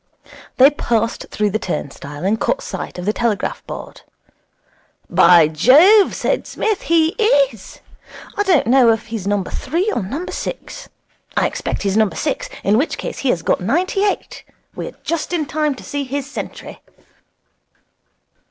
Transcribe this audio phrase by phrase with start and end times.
[0.57, 4.01] They passed through the turnstile, and caught sight of the telegraph board.
[5.11, 7.09] 'By Jove!' said Psmith, 'he
[7.51, 7.81] is.
[8.35, 10.89] I don't know if he's number three or number six.
[11.37, 12.49] I expect he's number six.
[12.63, 14.43] In which case he has got ninety eight.
[14.73, 16.81] We're just in time to see his century.'